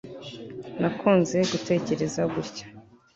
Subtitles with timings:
[0.81, 2.65] nakunze gutekereza gutya